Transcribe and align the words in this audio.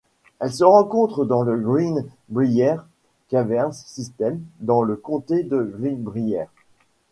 Elle 0.39 0.51
se 0.51 0.63
rencontre 0.63 1.25
dans 1.25 1.43
le 1.43 1.59
Greenbrier 1.59 2.77
Caverns 3.29 3.71
System 3.73 4.41
dans 4.59 4.81
le 4.81 4.95
comté 4.95 5.43
de 5.43 5.61
Greenbrier. 5.61 6.45